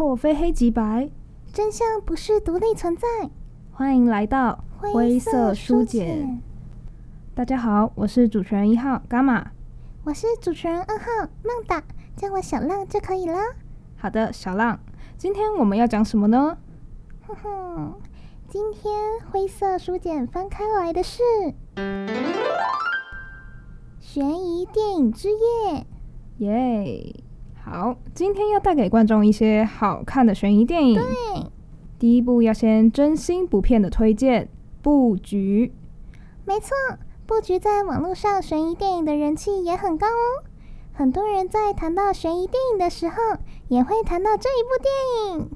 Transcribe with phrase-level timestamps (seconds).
[0.00, 1.10] 破非黑即白，
[1.52, 3.06] 真相不是独立存在。
[3.70, 6.40] 欢迎来到灰色书简。
[7.34, 9.50] 大家好，我是主持人一号伽马，
[10.04, 11.04] 我是主持人二号
[11.42, 11.82] 浪达，
[12.16, 13.36] 叫我小浪就可以了。
[13.98, 14.80] 好的，小浪，
[15.18, 16.56] 今天我们要讲什么呢？
[17.26, 17.94] 哼哼，
[18.48, 21.22] 今天灰色书简翻开来的是
[23.98, 25.86] 悬疑电影之夜，
[26.38, 27.22] 耶！
[27.72, 30.96] 好，今天要带给观众一些好看的悬疑电影。
[30.96, 31.04] 对，
[32.00, 34.42] 第一部要先真心不骗的推荐
[34.82, 35.72] 《布局》。
[36.44, 36.70] 没错，
[37.26, 40.42] 《布局》在网络上悬疑电影的人气也很高哦。
[40.92, 43.14] 很多人在谈到悬疑电影的时候，
[43.68, 45.50] 也会谈到这一部电影。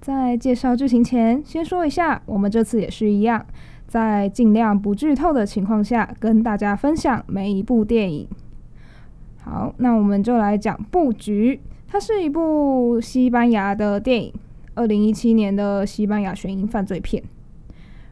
[0.00, 3.44] 在介绍剧情前，先说一下，我们这次也是一样，
[3.86, 8.26] 在尽量不剧透的情况下，跟大家分享每一部电影。
[9.50, 14.30] 好，那我们就来讲《布局》，它是一部西班牙的电影，
[14.74, 17.22] 二零一七年的西班牙悬疑犯罪片，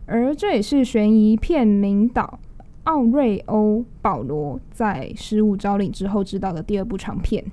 [0.06, 2.38] 而这也是悬疑片名导
[2.84, 7.44] 奥瑞欧·保罗在失物招领之后执导的第二部长片。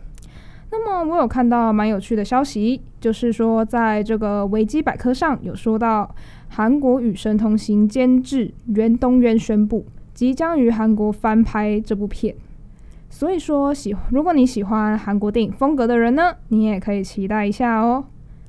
[0.71, 6.15] 那么我有看到蛮有趣的消息，就是说在这个维基百科上有说到，
[6.47, 12.33] 韩国与神同行监制袁东渊宣布，即将于韩国翻拍这部片。
[13.13, 18.03] 所以说，喜如果你喜欢韩国电影风格的人呢，你也可以期待一下哦。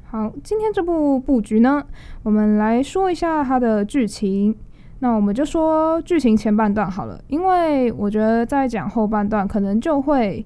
[0.04, 1.84] 好，今天这部布局呢，
[2.22, 4.56] 我们来说一下它的剧情。
[5.00, 10.42] 那我们就说剧情前半段好了，因为我觉得再讲后半段可能就会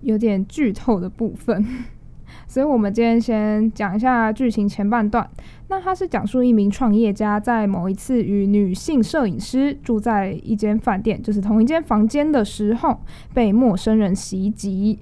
[0.00, 1.64] 有点剧透的部分。
[2.48, 5.28] 所以，我们今天先讲一下剧情前半段。
[5.68, 12.98] 那它是讲述一名创业家在某一次与女性摄影师住在一间饭店，就是同一间房间的时候，
[13.34, 14.98] 被陌生人袭击。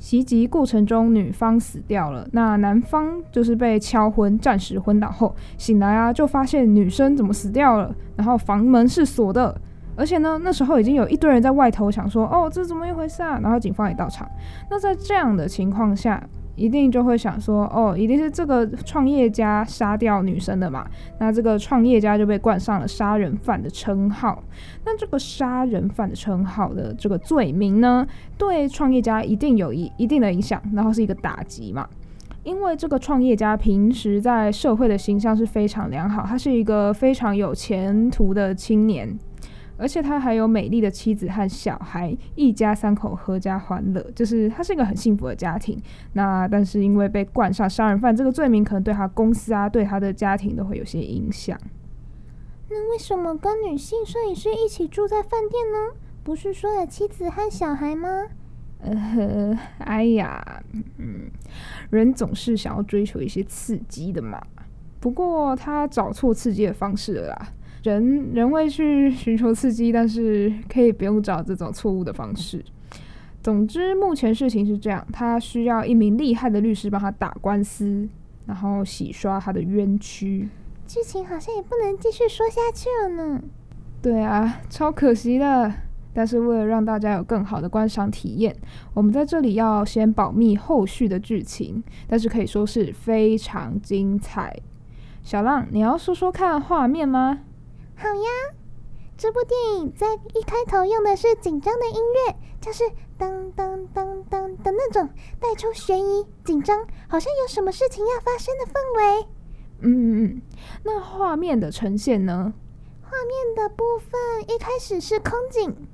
[0.00, 2.28] 袭击过程中，女方死掉了。
[2.32, 9.60] 那男方就是被敲昏，暂时昏倒后醒来啊，就发现女生怎么死掉了，然后房门是锁的，
[9.96, 13.40] 而且呢，那时候已经有一堆人在外头想说，哦，这怎么一回事啊？
[13.42, 14.28] 然后警方也到场。
[14.70, 16.24] 那在这样的情况下，
[16.58, 20.84] 一定就会想说，哦，一定是这个创业家杀掉女生的嘛？
[21.20, 24.42] 那这个创业家就被冠上了杀人犯的称号。
[24.84, 28.04] 那这个杀人犯的称号的这个罪名呢，
[28.36, 31.88] 对创业家一定有一一定的影响，然后是一个打击嘛。
[32.42, 39.16] 因为这个创业家平时在社会的形象是非常良好，他是一个非常有前途的青年。
[39.78, 45.80] 而且他还有美丽的妻子和小孩，一家三口合家欢乐，就是他是一个很幸福的家庭。
[46.14, 51.56] 那但是因为被冠上杀人犯这个罪名，可能对他公司啊，对他的家庭都会有些影响。
[52.68, 55.96] 那为什么跟女性摄影师一起住在饭店呢？
[56.22, 58.08] 不是说有妻子和小孩吗？
[58.80, 60.62] 呃，哎呀，
[60.98, 61.30] 嗯，
[61.90, 64.40] 人总是想要追求一些刺激的嘛。
[65.00, 67.52] 不过他找错刺激的方式了啦。
[67.82, 72.64] 人人为去寻求刺激，但是可以不用找这种错误的方式。
[73.42, 78.08] 总之，目前事情是这样，他需要一名厉害的律师帮他打官司，
[78.46, 80.48] 然后洗刷他的冤屈。
[80.86, 83.42] 剧情好像也不能继续说下去了呢。
[84.02, 85.72] 对啊，超可惜的。
[86.14, 88.56] 但是为了让大家有更好的观赏体验，
[88.92, 94.52] 我们在这里要先保密后续的剧情，但是可以说是非常精彩。
[95.22, 97.40] 小浪，你要说说看画面吗？
[98.00, 98.30] 好呀，
[99.16, 102.84] 这部电影在一开头用的是紧张的音乐，就是
[103.18, 105.08] 当当当当的那种
[105.40, 109.26] 带出悬疑、紧张，好像有什么事情要发生的氛围。
[109.80, 110.40] 嗯
[110.84, 112.54] 那画面的呈现呢？
[113.02, 115.88] 画面的部分一开始是空景，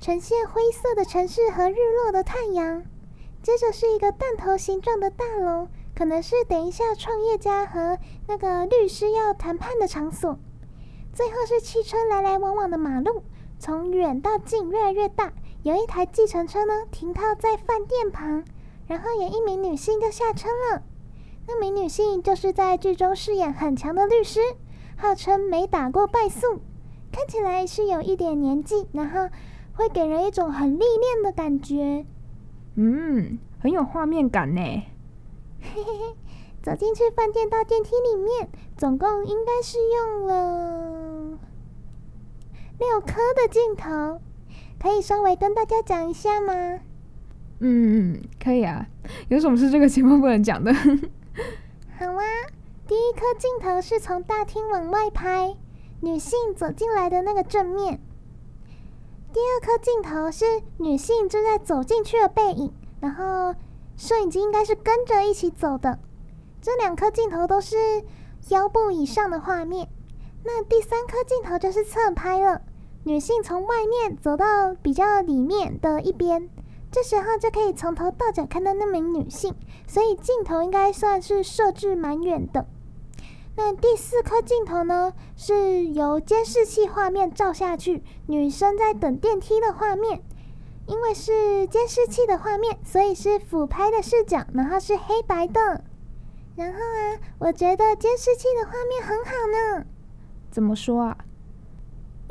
[0.00, 2.82] 呈现灰色的城市和日落的太阳，
[3.42, 10.38] 接着是一个弹头形状的大楼，可能是等一下创业家和那个律师要谈判的场所。
[11.12, 13.22] 最后是汽车来来往往的马路，
[13.58, 15.32] 从远到近越来越大。
[15.62, 18.44] 有一台计程车呢，停靠在饭店旁，
[18.86, 20.82] 然后有一名女性就下车了。
[21.46, 24.40] 那名女性就是在剧中饰演很强的律师，
[24.96, 26.60] 号称没打过败诉，
[27.12, 29.28] 看起来是有一点年纪，然后
[29.74, 32.06] 会给人一种很历练的感觉。
[32.76, 34.60] 嗯，很有画面感呢。
[35.60, 36.16] 嘿嘿嘿。
[36.62, 41.11] 走进去饭店，到电梯里面，总共应该是用了
[42.82, 44.20] 六颗的镜头，
[44.80, 46.52] 可以稍微跟大家讲一下吗？
[47.60, 48.84] 嗯嗯，可以啊。
[49.28, 50.74] 有什么是这个节目不能讲的？
[51.96, 52.24] 好啊，
[52.88, 55.56] 第一颗镜头是从大厅往外拍，
[56.00, 58.00] 女性走进来的那个正面。
[59.32, 60.44] 第二颗镜头是
[60.78, 63.54] 女性正在走进去的背影，然后
[63.96, 66.00] 摄影机应该是跟着一起走的。
[66.60, 67.76] 这两颗镜头都是
[68.48, 69.88] 腰部以上的画面。
[70.44, 72.62] 那第三颗镜头就是侧拍了，
[73.04, 76.48] 女性从外面走到比较里面的一边，
[76.90, 79.54] 这时候就可以从头到脚看到那名女性，
[79.86, 82.66] 所以镜头应该算是设置蛮远的。
[83.56, 90.22] 那第四颗镜头呢，是由监视器画面照下去，女生在等电梯的画面。
[90.88, 95.84] 因为是监视器的画面，所以是俯拍的视角，然后是黑白的。
[96.56, 99.86] 然后啊，我觉得监视器的画面很好呢。
[100.50, 101.16] 怎么说啊？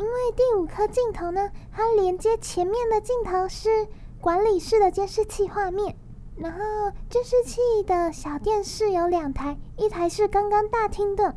[0.02, 3.88] 因为第五颗镜头呢，它连接前面的镜头是
[4.20, 5.96] 管理室的监视器画面。
[6.38, 6.60] 然后
[7.08, 11.36] 监视器的小电视有两台，一台是刚刚大厅的，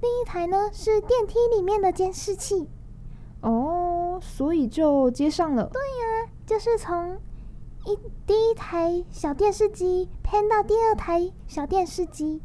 [0.00, 2.68] 另一台呢是电梯里面的监视器。
[3.40, 5.70] 哦，所以就接上了。
[5.72, 6.28] 对呀。
[6.44, 7.18] 就是从
[7.86, 7.96] 一
[8.26, 12.42] 第一台小电视机偏到第二台小电视机，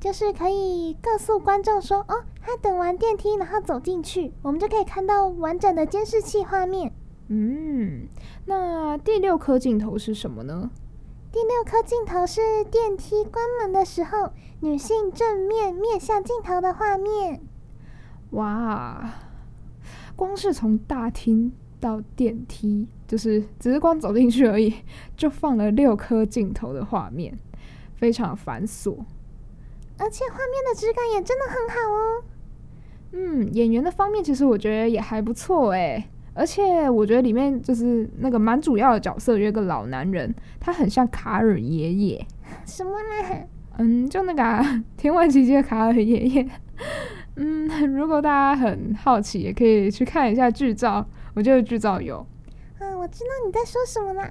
[0.00, 6.92] 就是可以告诉观众说：“哦，他等完电梯，然后走进去，我们就可以看到完整的监视器画面。”
[7.28, 8.06] 嗯，
[8.44, 10.70] 那第六颗镜头是什么呢？
[11.32, 14.30] 第六颗镜头是电梯关门的时候，
[14.60, 17.40] 女性正面面向镜头的画面。
[18.32, 19.14] 哇，
[20.14, 21.52] 光是从大厅。
[21.80, 24.74] 到电梯，就是只是光走进去而已，
[25.18, 27.38] 就放了六颗镜头的画面，
[27.94, 28.96] 非常繁琐，
[29.98, 32.24] 而且画面的质感也真的很好哦。
[33.16, 42.26] 嗯，演员的方面其实我觉得也还不错哎，而且我觉得里面就是那个蛮主要的角色有一个老男人，他很像卡尔爷爷。
[42.66, 43.46] 什么呢？
[43.78, 44.62] 嗯，就那个、啊
[44.96, 46.48] 《天外奇迹》的卡尔爷爷。
[47.36, 51.06] 嗯， 如果大家很好奇，也可以去看一下剧照。
[51.34, 52.24] 我觉得剧照有。
[52.80, 54.30] 嗯，我知道你在说什么啦，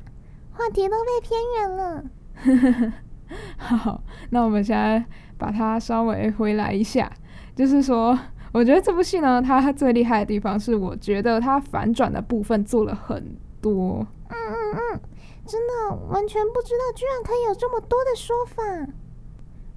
[0.51, 2.93] 话题都被偏远了。
[3.57, 5.03] 好，那我们现在
[5.37, 7.11] 把它稍微回来一下，
[7.55, 8.17] 就是说，
[8.53, 14.07] 我觉得这部戏呢，它最厉害的地方是，我觉得它反转的部分做了很多。
[14.29, 14.55] 嗯嗯
[14.93, 14.99] 嗯，
[15.45, 18.63] 真的完全不知道，居然可以有这么多的说法。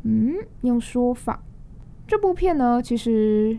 [0.04, 1.42] 嗯，用说法。
[2.06, 3.58] 这部片呢，其实。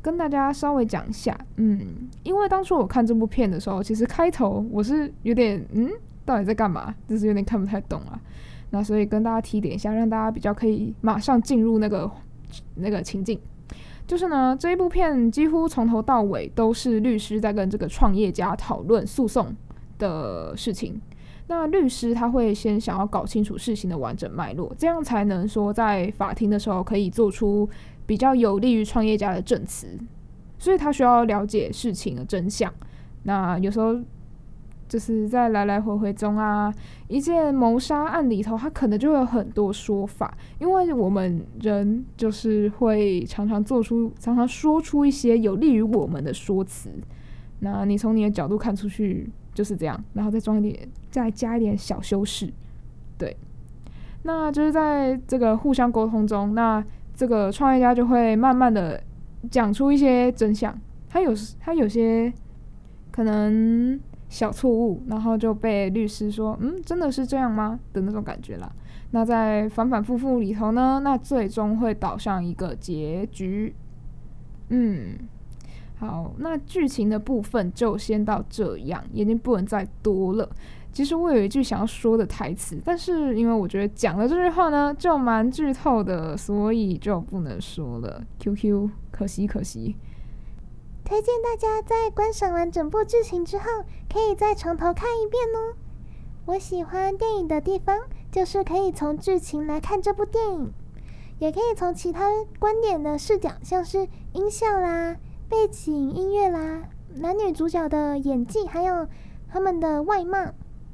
[0.00, 5.90] 跟大家稍微讲一下，嗯，因为当初我看这部片的时候，其实开头我是有点，嗯，
[6.24, 6.94] 到底在干嘛？
[7.08, 8.18] 就是有点看不太懂啊。
[8.70, 12.08] 那所以跟大家提点一下，让大家比较可以马上进入那个
[12.76, 13.38] 那个情境。
[14.08, 19.54] 就是呢，这一部片几乎从头到尾都是律师在跟这个创业家讨论诉讼
[19.98, 21.00] 的事情。
[21.46, 27.68] 那律师他会先想要搞清楚事情的完整脉络，这样才能说在法庭的时候可以做出。
[28.08, 29.86] 比较有利于创业家的证词，
[30.58, 32.72] 所以他需要了解事情的真相。
[33.24, 33.94] 那有时候
[34.88, 36.72] 就是在来来回回中啊，
[37.06, 46.90] 一件谋杀案里头，他可能就会有很多说法，因为我们人就是会常常做出、常常说出一些有利于我们的说辞。
[47.60, 52.52] 那你从你的角度看出去就是这样，然后再装一点，再加一点小修饰，
[53.18, 53.36] 对。
[54.22, 56.84] 那就是在这个互相沟通中，那。
[57.18, 59.02] 这个创业家就会慢慢的
[59.50, 60.72] 讲出一些真相，
[61.08, 62.32] 他有他有些
[63.10, 67.80] 可能小错误，然后就被律师说，嗯，真的是这样吗？
[67.92, 68.70] 的那种感觉啦。
[69.10, 73.74] 那在反反复复里头呢，那最终会导向一个结局。
[74.68, 75.18] 嗯，
[75.96, 80.48] 好，那剧情的部分就先到这样，已经不能再多了。
[80.92, 88.22] 其实我有一句想要说的台词，但是因为我觉得讲了这句话呢，就蛮剧透的，所以就不能说了。
[88.38, 89.96] QQ，可惜可惜。
[91.08, 93.64] 推荐大家在观赏完整部剧情之后，
[94.12, 95.74] 可以再从头看一遍哦。
[96.44, 97.98] 我喜欢电影的地方，
[98.30, 100.70] 就是可以从剧情来看这部电影，
[101.38, 105.16] 也可以从其他观点的视角，像是音效啦、
[105.48, 106.82] 背景音乐啦、
[107.14, 109.08] 男女主角的演技，还有
[109.50, 110.38] 他们的外貌。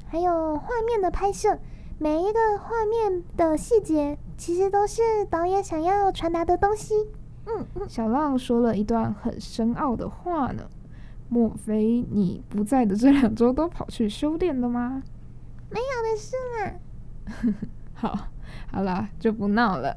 [0.06, 1.58] 还有画面的拍摄，
[1.98, 7.08] 每一个画面的细节，其实都是导演想要传达的东西。
[7.46, 10.62] 嗯，小浪说了一段很深奥的话呢。
[11.30, 15.02] 莫非你不在的这两周都跑去修炼了吗？
[15.70, 17.54] 没有的事嘛。
[17.94, 18.28] 好，
[18.70, 19.96] 好啦，就不闹了。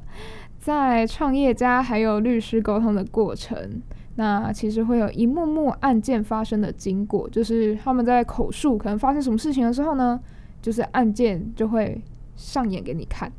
[0.58, 3.82] 在创业家还有律师沟通的过程。
[4.16, 10.20] 那其实会有一幕幕案件发生的经过，就是他们在口述可能发生什么事情的时候呢，
[10.60, 12.02] 就是案件就会
[12.36, 13.32] 上演给你看。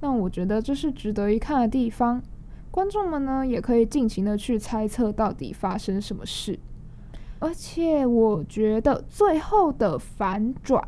[0.00, 2.22] 那我觉得这是值得一看的地方，
[2.70, 6.58] 观众们呢也可以尽情的去猜测到底发生什么事。
[7.38, 10.86] 而且我觉得最后的反转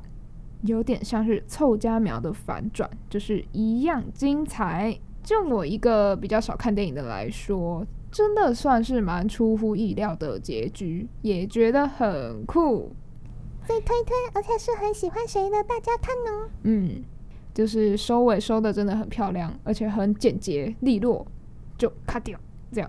[0.63, 4.99] 有点像是凑佳苗的反转，就是一样精彩。
[5.23, 12.91] 就我一个比较少看电影的来说，真的算是蛮出乎意料的结局，也觉得很酷。
[13.65, 16.51] 最推推，而且是很喜欢谁的，大家看呢？
[16.65, 17.03] 嗯，
[17.55, 21.25] 就是收尾收的真的很漂亮，而且很简洁利落，
[21.83, 22.39] 就卡掉
[22.71, 22.89] 这样。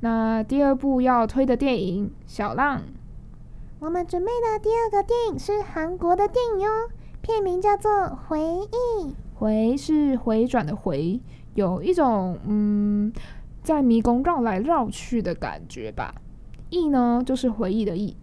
[0.00, 2.78] 那第二部要推的电影《小浪》，
[3.78, 6.68] 我们准备的第二个电影是韩国的电影哟，
[7.22, 7.92] 片名叫做
[8.26, 9.04] 《回忆》。
[9.36, 11.20] 回是回转的回，
[11.54, 13.12] 有一种嗯，
[13.62, 16.12] 在迷宫绕来绕去的感觉吧。
[16.70, 18.16] 忆呢，就是回忆的忆。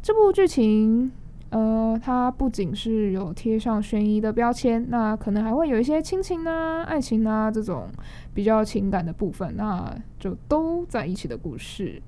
[0.00, 1.12] 这部剧情，
[1.50, 7.88] 呃，它不仅是有贴上悬疑的标签，那可能还会有一些亲情啊、爱情啊这种
[8.32, 12.00] 比较情感的部分，那就都在一起的故事。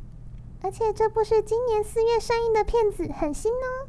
[0.62, 3.88] 而且这部是今年四月上映的片子，很新哦。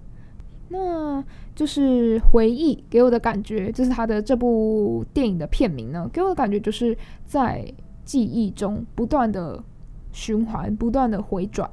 [0.69, 7.63] 那就是回忆给我的感觉，就是他的这部电影的片名呢，给我的感觉就是在
[8.03, 9.63] 记忆中不断的
[10.11, 11.69] 循环，不断的回转。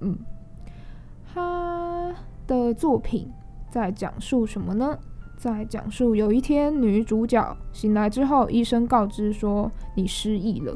[0.00, 0.16] 嗯，
[1.34, 1.85] 他
[2.46, 3.30] 的作品
[3.68, 4.98] 在讲述什么呢？
[5.36, 10.74] 在讲述有一天女主角醒来之后，医生告知说你失忆了，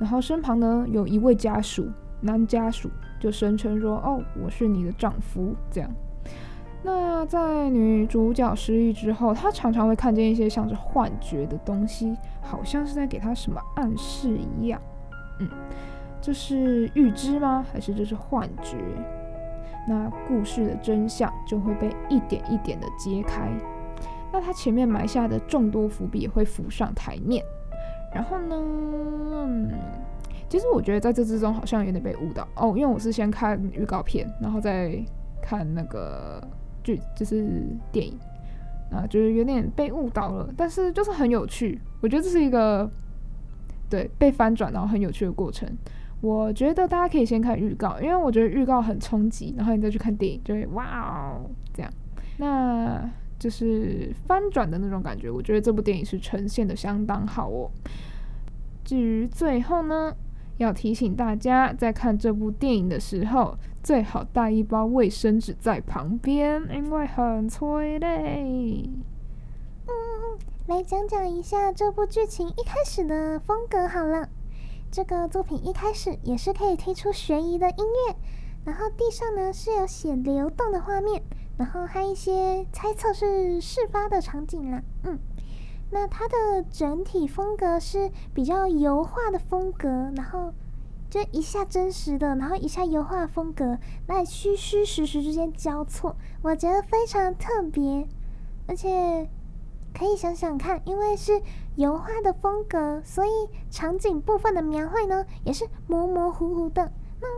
[0.00, 1.88] 然后身旁呢有一位家属，
[2.20, 5.88] 男家属就声称说：“哦，我是你的丈夫。”这样。
[6.82, 14.78] 那在女主角失忆之后，她常常会看见一些像是幻觉的东西，好像是在给她什么暗示一样。
[15.38, 15.48] 嗯，
[16.20, 17.64] 这是预知吗？
[17.72, 18.76] 还是这是幻觉？
[19.86, 23.50] 那故事的真相就会被一点一点的揭开。
[24.32, 27.44] 那他前面埋下的众多伏笔也会浮上台面。
[28.14, 29.70] 然后呢，嗯，
[30.48, 34.98] 其实我觉得在这之中好像有点被误导哦，因为我是先看预告片，然后再
[35.42, 36.42] 看那个。
[36.84, 38.14] 剧就是电影
[38.92, 41.80] 啊，就是有点被误导了，但是就是很有趣。
[42.02, 42.86] 我觉得这是一个
[43.88, 45.66] 对被翻转然后很有趣的过程。
[46.24, 51.92] 我觉得大家可以先看预告，因为我觉得预告很冲击，然后你再去看电影就会哇哦这样。
[52.38, 53.06] 那
[53.38, 57.70] 就是翻转的那种感觉，我觉得这部电影是呈现的相当好哦。
[58.82, 60.16] 至于最后呢，
[60.56, 68.88] 要提醒大家，在看这部电影的时候，最好带一包卫生纸在旁边，因为很催泪。
[69.86, 69.92] 嗯，
[70.68, 74.26] 来讲讲一下这部剧情一开始的风格好了。
[74.94, 78.14] 这个作品一开始也是可以听出悬疑的音乐，
[78.64, 81.20] 然后地上呢是有血流动的画面，
[81.58, 84.80] 然后还有一些猜测是事发的场景啦。
[85.02, 85.18] 嗯。
[85.90, 90.52] 那它的整体风格是比较油画的风格，然后
[91.10, 98.06] 就一下真实的，然后一下油画风格，那虚虚实实之间交错，我觉得非常特别。
[98.68, 99.28] 而且
[99.96, 101.40] 可以想想看，因为是
[101.76, 103.30] 油画的风格，所以
[103.70, 106.92] 场景部分的描绘呢也是模模糊糊的。
[107.20, 107.28] 那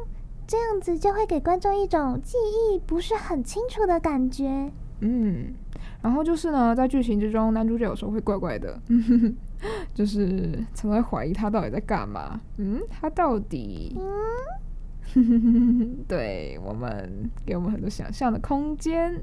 [0.47, 4.73] 这样子就会给观众一种记忆不是很清楚的感觉。
[5.01, 5.55] 嗯。
[6.03, 8.81] 然后就是呢，在剧情之中，男主角有时候会怪怪的，
[9.93, 12.41] 就是常常怀疑他到底在干嘛。
[12.59, 13.99] 嗯，他到底……
[15.17, 19.21] 嗯， 对我们给我们很多想象的空间。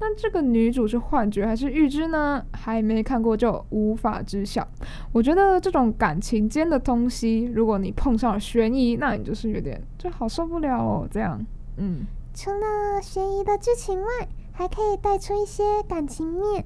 [0.00, 2.44] 那这个女主是幻觉还是预知呢？
[2.52, 4.66] 还没看过就无法知晓。
[5.12, 11.08] 我觉得这种感情间的东西，如果你碰上了悬疑，那你就是有点就好受不了哦。
[11.10, 11.44] 这样，
[11.76, 14.08] 嗯，除了悬疑的剧情外。
[14.56, 16.64] 还可以带出一些感情面，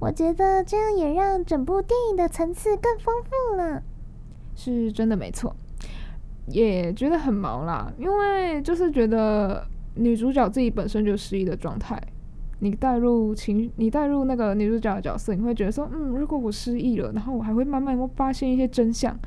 [0.00, 3.80] 我觉得这样也让整部电影的层次更丰富了。
[4.56, 5.54] 是真的没错，
[6.48, 11.96] 也觉得很毛啦，因为就是觉得女主角自己本身就失忆的状态，
[12.60, 19.18] 你带入情，你带入那个女主角的角色，你会觉得说，嗯，如果我失忆了，然后我还会慢慢发现一些真相，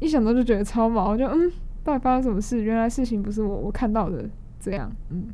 [0.00, 1.50] 一想到就觉得超毛，就嗯，
[1.82, 2.62] 到底发生什么事？
[2.62, 4.28] 原来事情不是我我看到的
[4.60, 5.28] 这样，嗯。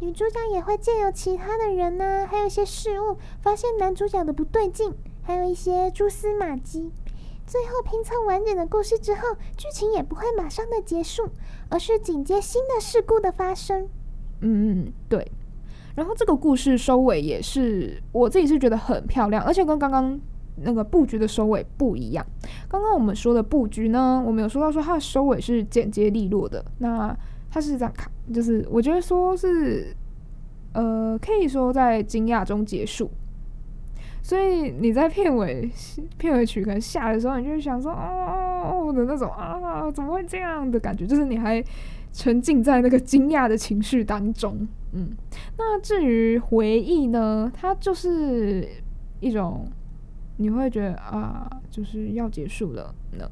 [0.00, 6.90] 女主角也会借由其他的人呢、啊，还有一些事物，发现男主角的不对劲，还有一些蛛丝马迹。
[7.46, 9.20] 最后拼凑完整的故事之后，
[9.56, 11.28] 剧情也不会马上的结束，
[11.70, 13.88] 而是紧接新的事故的发生。
[14.40, 15.30] 嗯，对。
[15.94, 20.18] 然后这个故事收尾也是我自己是觉得很漂亮，而且跟刚刚
[20.56, 22.24] 那个布局的收尾不一样。
[22.68, 26.64] 刚刚我们说的布局呢，我们有说到说它的收尾是简洁利落的。
[26.78, 27.16] 那
[27.50, 29.94] 它是这样看，就是我觉得说是，
[30.72, 33.10] 呃，可以说在惊讶中结束。
[34.20, 35.70] 所以你在片尾
[36.16, 41.06] 片尾曲可能下的时候，你就会想说，哦哦哦的那种啊，怎么会这样的感觉？
[41.06, 41.62] 就是你还
[42.10, 44.66] 沉浸在那个惊讶的情绪当中。
[44.94, 45.10] 嗯，
[45.58, 48.66] 那至于回忆呢，它就是
[49.20, 49.66] 一种
[50.36, 53.28] 你会觉得啊，就是要结束了呢，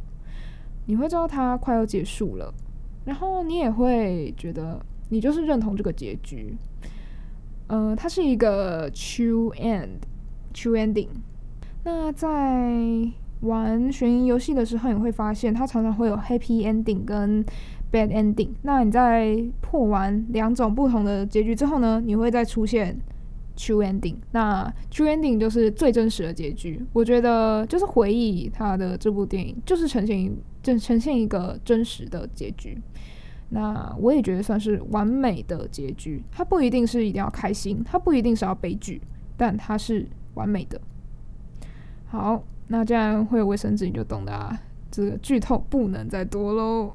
[0.86, 2.52] 你会知道它快要结束了，
[3.04, 6.56] 然后你也会觉得你就是认同这个结局。
[7.68, 11.08] 嗯、呃，它是一个 true end，true ending。
[11.84, 12.76] 那在
[13.40, 17.44] 玩悬疑游戏的时候，你会发现它常常会有 happy ending 跟
[17.92, 22.98] bad ending，那你在破完两种不同的结局之后呢，你会再出现
[23.56, 24.16] true ending。
[24.30, 26.82] 那 true ending 就是最真实的结局。
[26.94, 30.32] 我觉得就是回忆它的这部电影，就是呈现一
[30.78, 32.80] 呈现一个真实的结局。
[33.50, 36.22] 那我也觉得算是完美的结局。
[36.32, 38.98] 它不一定是一定要开心，它不一定是要悲剧，
[39.36, 40.80] 但它是完美的。
[42.06, 44.58] 好，那这样会有卫生纸，你就懂的啊。
[44.90, 46.92] 这个剧透不能再多喽。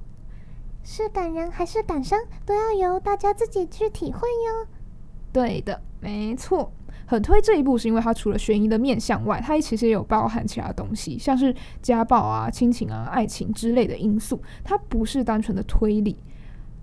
[0.89, 4.67] 是感人还是感伤，都要由大家自己去体会哟。
[5.33, 6.71] 对的，没错，
[7.05, 14.41] 很推这一部，是因为它除了悬疑的面向外，它其实也有包含其他东西，像是家暴啊、亲情啊、爱情之类的因素。
[14.63, 16.17] 它不是单纯的推理，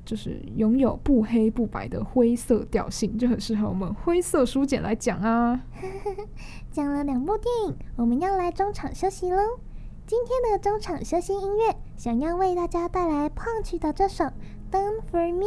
[0.04, 5.58] 就是拥有不黑不白的灰色调性，就很适合我们灰色书简来讲啊。
[6.70, 9.38] 讲了两部电影，我们要来中场休息喽。
[10.06, 14.24] 今天的中场休息音乐，想要为大家带来 Punch 的这首
[14.70, 15.46] 《Done for Me》。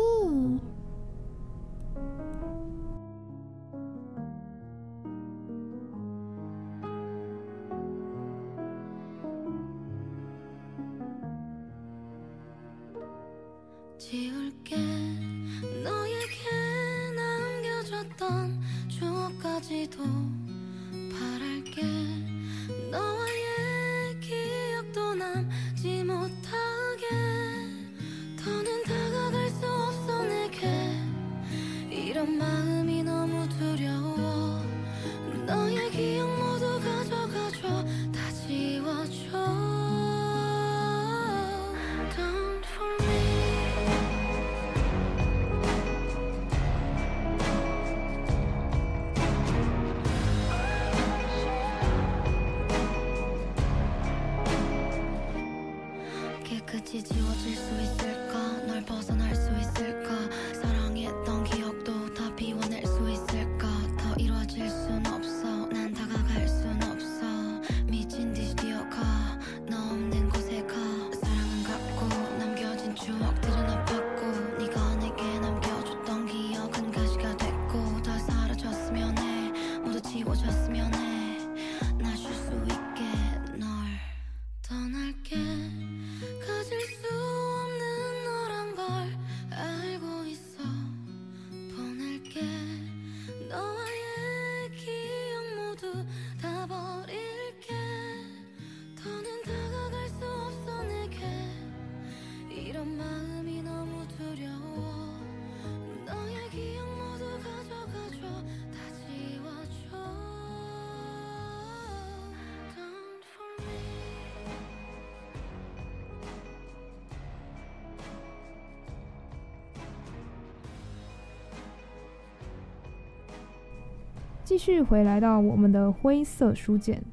[124.48, 127.04] 继续回来到我们的灰色书简，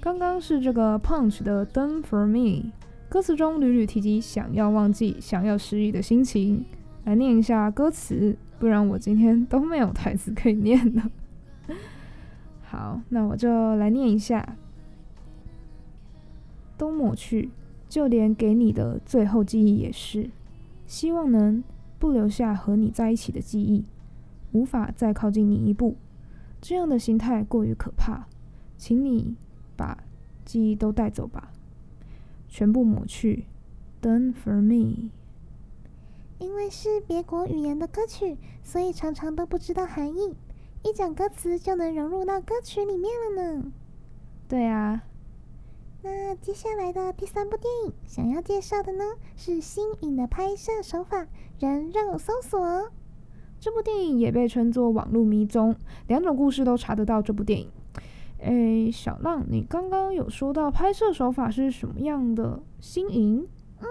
[0.00, 2.70] 刚刚是这个 Punch 的 Done for Me，
[3.08, 6.64] 歌词中屡屡提及想要忘记、想要失忆的心情。
[7.02, 11.10] 来念一下歌词，不然我今天都没有台词可以念了。
[12.62, 14.56] 好，那我就来念一下：
[16.78, 17.50] 都抹去，
[17.88, 20.30] 就连给你的最后记忆也是，
[20.86, 21.64] 希望能
[21.98, 23.84] 不留下和你在一起的记忆，
[24.52, 25.96] 无法再靠近你一步。
[26.66, 28.26] 这样的心态过于可怕，
[28.78, 29.36] 请你
[29.76, 30.02] 把
[30.46, 31.52] 记忆都带走吧，
[32.48, 33.44] 全部抹去。
[34.00, 35.10] Done for me。
[36.38, 40.34] 因为是别国语言的歌曲，所以常常都不知道含义，
[40.82, 43.72] 一讲歌词就能融入到歌曲里面了呢。
[44.48, 45.04] 对啊。
[46.00, 49.04] 那接下来的第三部电影，想要介绍的呢，
[49.36, 51.26] 是新颖的拍摄手法——
[51.60, 52.90] 人肉搜索。
[53.64, 55.74] 这部电影也被称作网络迷踪，
[56.08, 57.70] 两种故事都查得到这部电影。
[58.40, 62.60] 诶，小浪，你刚刚有说到拍摄手法是什么样的？
[62.78, 63.48] 新颖？
[63.80, 63.86] 嗯，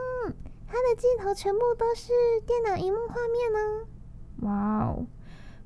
[0.68, 2.12] 它的镜头全部都是
[2.46, 4.48] 电脑荧幕画面呢。
[4.48, 5.08] 哇哦，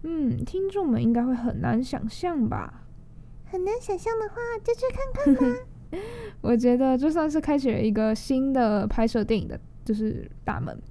[0.04, 2.86] 嗯，听众们应该会很难想象吧？
[3.52, 5.60] 很难想象的话，就去看看吧。
[6.40, 10.82] 我觉得这算是开启了一个新的拍摄电影的，就是大门，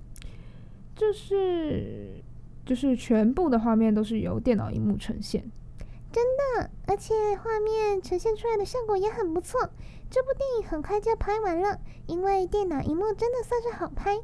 [0.95, 2.23] 就是。
[2.67, 5.51] 就是全部的画面都是由电脑荧幕呈现。
[6.13, 9.61] 真的，而且画面呈现出来的效果也很不错。
[10.11, 14.19] 这部电影很快就拍完了，因为电脑荧幕真的算是好拍，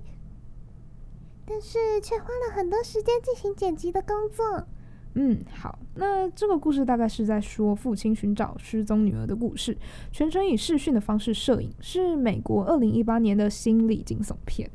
[1.45, 4.67] 但是却花了很多时间进行剪辑的工作。
[5.15, 9.77] 嗯，好，那这个故事大概是在说父亲寻找失踪女儿的故事，
[10.11, 14.71] 全程以视讯的方式摄影，是美国二零一八年的心理惊悚片。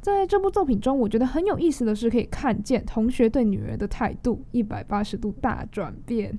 [0.00, 6.36] 在这部作品中，我觉得很有意思的是，可以看见同学对女儿的态度一百八十度大转变。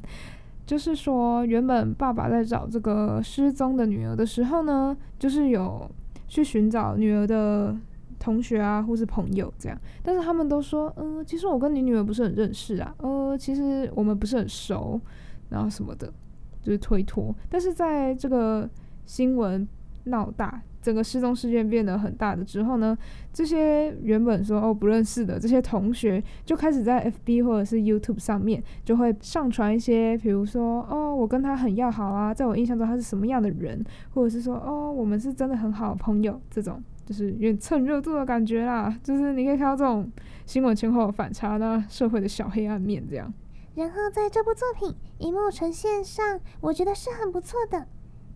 [0.65, 5.89] 就是说，原本爸爸在找这个失踪的女儿的时候呢，就是有
[6.27, 7.75] 去寻找女儿的
[8.19, 15.01] 同学啊，或是朋友这样，但是他们都说，嗯、其实我跟你女儿不是很认识啊，呃，其实我们不是很熟，
[15.49, 16.13] 然后什么的，
[16.61, 17.33] 就是推脱。
[17.49, 18.69] 但是在这个
[19.07, 19.67] 新闻
[20.05, 20.61] 闹大。
[20.81, 22.97] 整个失踪事件变得很大的之后呢，
[23.33, 38.97] 这些原本说哦不认识的这些同学就开始在 FB 或者是 YouTube 上面就会上传一些，比如说哦我跟他很要好啊，在我印象中他是什么样的人，或者是说哦我们是真的很好的朋友，这种就是有点蹭热度的感觉啦。
[39.03, 40.09] 就是你可以看到这种
[40.45, 43.31] 新闻前后反差呢，社会的小黑暗面这样。
[43.75, 47.85] 然后在这部作品荧幕呈现上，我觉得是很不错的。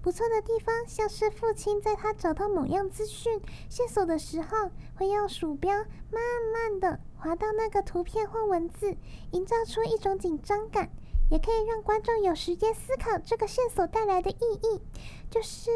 [0.03, 3.39] 不错的地方，像是父亲在他找到某样资讯
[3.69, 5.73] 线索的时候，会用鼠标
[6.11, 6.21] 慢
[6.53, 8.97] 慢的滑到那个图片或文字，
[9.31, 10.89] 营造出一种紧张感，
[11.31, 14.81] 也可以让观众有时间思考这个线索带来的意义，
[15.29, 15.71] 就是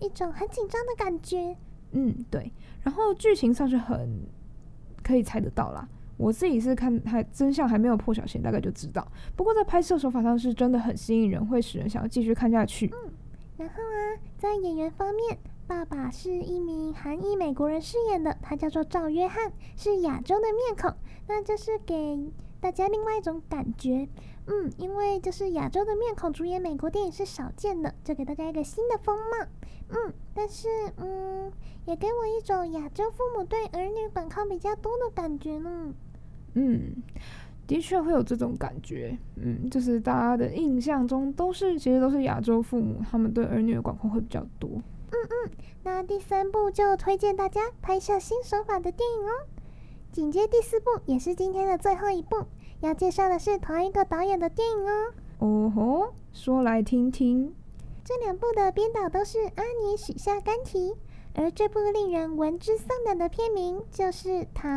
[0.00, 1.54] 一种很紧张的感觉。
[1.90, 2.50] 嗯，对。
[2.82, 4.26] 然后剧情上是很
[5.02, 9.06] 可以猜得到啦，我自己是看还真相还没有破晓前，大概就知道。
[9.36, 12.90] 不过在拍摄手法上是真的很吸引人，会使人想要继续看下去。
[13.04, 13.12] 嗯。
[13.58, 20.94] 然后啊，在演员方面，爸爸是一名韩裔美国人饰演的，他叫做赵约翰，是亚洲的面孔，
[21.26, 24.08] 那就是给大家另外一种感觉，
[24.46, 29.46] 嗯，因为就是亚洲的面孔主演美国电影是少见的，就给大家一个新的风貌，
[29.88, 31.52] 嗯，但是嗯，
[31.84, 35.92] 也给我一种亚洲父母对儿女管控比较多的感觉呢，
[36.54, 37.02] 嗯。
[37.68, 44.70] 的确会有这种感觉，嗯，就是大家的印象中都是，其实都是亚洲父母，他们对儿女的管控会比较多。
[44.70, 45.50] 嗯嗯，
[45.84, 49.30] 那第三部就推荐大家拍摄新手法的电影哦。
[50.10, 52.46] 紧接第四部也是今天的最后一部，
[52.80, 55.12] 要介绍的是同一个导演的电影哦。
[55.38, 57.54] 哦吼，说来听听。
[58.02, 60.94] 这两部的编导都是阿尼许下甘提，
[61.34, 64.68] 而这部令人闻之丧胆的片名就是《逃》。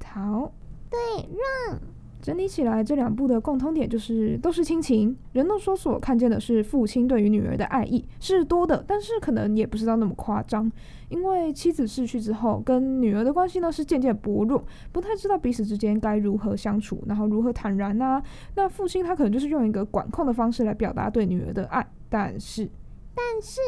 [0.00, 0.50] 逃。
[0.88, 1.93] 对，Run。
[2.24, 5.14] 整理起来，这两部的共通点就是都是亲情。
[5.34, 10.72] 人都说所看见的是父亲对于女儿的爱意是多的，但是可能也不知道那么夸张。
[11.10, 18.22] 因为妻子逝去之后，跟女儿的关系呢是渐渐薄弱，不太知道彼此之间该如何相处，然后如何坦然啊。
[18.54, 22.66] 那父亲他可能就是用一个管控的方式来表达对女儿的爱，但是，
[23.14, 23.60] 但是，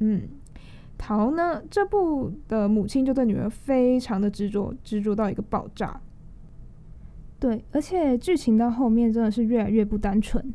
[0.00, 0.28] 嗯，
[0.98, 5.98] 桃呢，这部的母亲就对女儿非常的执着，执着到一个爆炸。
[7.42, 10.54] 对，而且剧情到后面真的是越来越不单纯。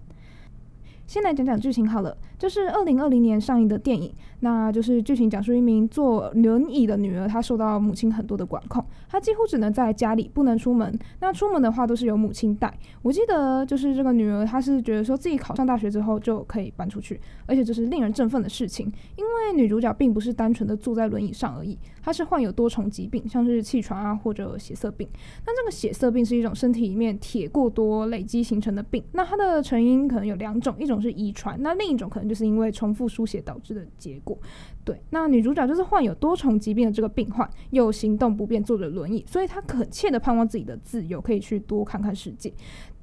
[1.06, 10.98] 先来讲讲剧情好了，就是二零二零年上映的电影，那就是剧情讲述一名坐轮椅的女儿，她受到母亲很多的管控，她几乎只能在家里，不能出门。
[11.20, 12.72] 那出门的话都是由母亲带。
[13.02, 25.08] 我记得就是这个女儿，她是觉得说自己考上大学之后就可以搬出去，而且这是令人振奋的事情，因为女主角并不是单纯的坐在轮椅上而已，她是患有多重疾病，像是气喘啊或者血色病。
[25.46, 34.38] 那这个血色病是一种身体里面铁过多累积形成的病，那它的成因可能有两种，一种是遗传，那另一种可能就是因为重复书写导致的结果。
[34.84, 42.54] 对，那女主角就是患有多重疾病的这个病患，又行动不便，坐着轮椅，所以她恳切的盼望自己的自由，可以去多看看世界。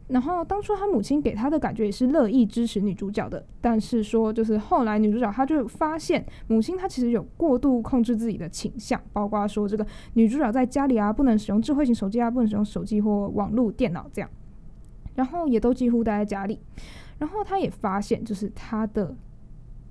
[0.07, 14.29] 然后当初她母亲给她的感觉也是乐意支持女主角的，但是说就是后来女主角她就发现母亲她其实有过度控制自己的倾向，包括说这个女主角在家里啊不能使用智慧型手机啊，不能使用手机或网络电脑这样，
[15.15, 16.59] 然后也都几乎待在家里。
[17.19, 19.15] 然后他也发现，就是他的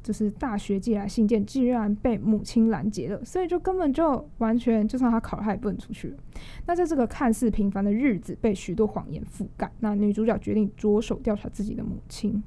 [0.04, 6.18] 就是大学寄来信件，竟然被母亲拦截了，所以就根本就完全，就算他考了，他也不能出去了。
[6.66, 12.44] 那在这个看似平凡的日子，被许多谎言覆盖，那女主角决定着手调查自己的母亲。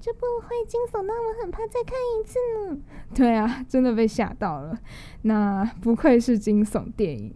[0.00, 2.38] 这部会惊悚到我很怕再看一次
[2.70, 2.80] 呢。
[3.12, 4.78] 对啊，真的被吓到了。
[5.22, 7.34] 那不愧是惊悚电影。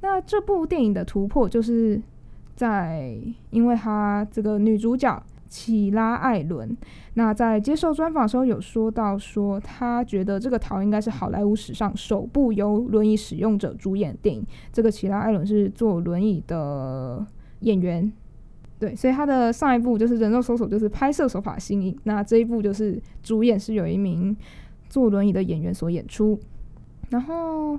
[0.00, 2.02] 那这部电影的突破就是
[2.56, 3.16] 在，
[3.50, 5.22] 因为他这个女主角。
[5.52, 6.74] 奇拉艾伦。
[7.12, 14.42] 那在接受专访的时候有说到说，他觉得这个桃应该是好莱坞史上首部由轮椅使用者主演的电影。
[14.72, 17.26] 这个奇拉艾伦是坐轮椅的
[17.60, 18.10] 演员。
[18.78, 21.94] 对，所以他的上一部就是《人肉搜索》，就是拍摄手法新颖。
[22.04, 24.34] 那这一部就是主演是有一名
[24.88, 26.40] 坐轮椅的演员所演出，
[27.10, 27.78] 然后。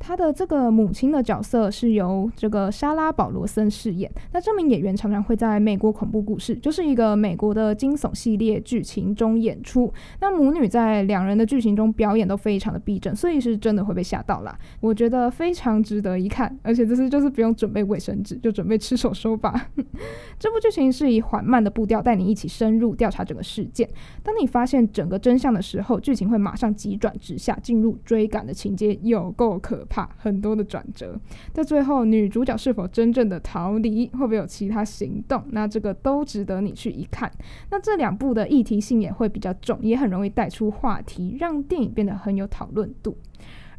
[0.00, 4.10] 他的这个母亲的角色是由这个莎拉·保罗森饰演。
[4.32, 9.92] 那这名演员常常会在美国恐怖故事，就是一个美国的惊悚系列剧情中演出。
[10.20, 14.58] 那母女在两人的剧情中表演都非常的逼真，所以是真的会被吓到啦。
[14.80, 19.68] 我觉得非常值得一看，而且这次就是不用准备卫生纸，就准备吃手手吧。
[20.40, 23.86] 这部剧情是以缓慢的步调带你一起深入调查整个事件。
[24.22, 30.08] 当你发现整个真相的时候，剧情会马上急转直下，进入追赶的情节，有够可怕。
[30.16, 31.18] 很多的转折，
[31.52, 35.42] 在最后女主角是否真正的逃离，会不会有其他行动？
[35.50, 37.30] 那这个都值得你去一看。
[37.70, 43.16] 那这两部的议题性也会比较重，也很容易带出话题，让电影变得很有讨论度。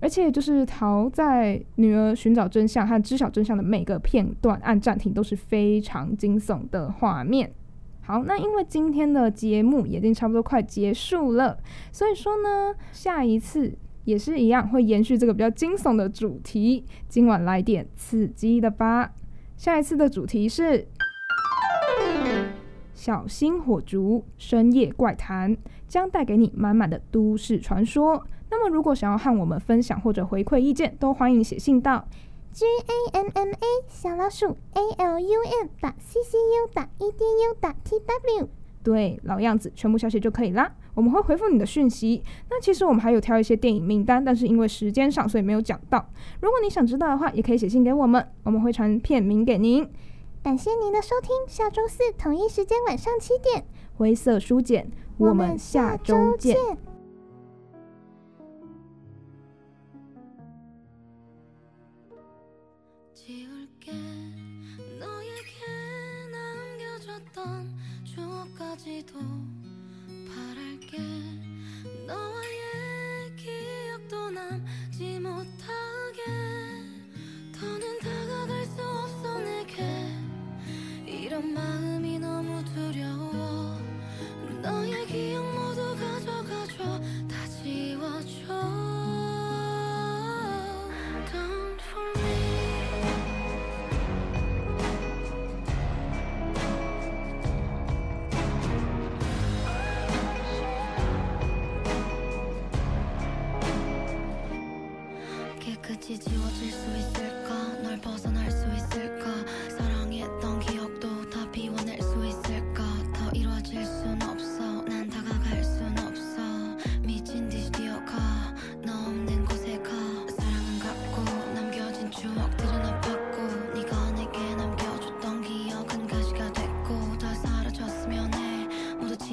[0.01, 7.51] 而且就是逃在女儿寻找真相和知晓真相的每个片段按暂停都是非常惊悚的画面。
[8.01, 11.57] 好，那因为今天的节目已经差不多快结束了，
[11.91, 13.73] 所以说呢，下一次。
[14.03, 16.85] 也是一样，会延续这个比较惊悚的主题。
[17.07, 19.13] 今晚来点刺激的吧。
[19.57, 20.87] 下一次的主题是
[22.93, 25.55] 小心火烛深夜怪谈，
[25.87, 28.25] 将带给你满满的都市传说。
[28.49, 32.07] 那么，如果想要和我们分享或者回馈意见，都欢迎写信到
[32.51, 36.83] g a m m a 小老鼠 a l u m 打 c c u 打
[36.97, 38.49] e d u 打 t w。
[38.83, 40.73] 对，老样子，全部小写就可以啦。
[40.93, 42.23] 我们会回复你的讯息。
[42.49, 46.05] 那其实我们还有挑一些电影名单，但是因为时间上，所以没有讲到。
[46.41, 49.87] 如果你想知道的话，也可以写信给我们，我们会传片名给您。
[50.43, 53.63] 感谢您的收听，下周四同一时间晚上七点，
[53.95, 56.55] 灰色书简，我们下周见。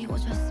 [0.09, 0.48] 我觉